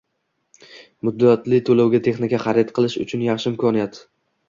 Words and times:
Muddatli 1.09 1.61
to'lovga 1.69 2.01
texnika 2.09 2.43
xarid 2.49 2.75
qilish 2.81 3.01
uchun 3.07 3.31
yaxshi 3.31 3.53
imkoniyat! 3.57 4.05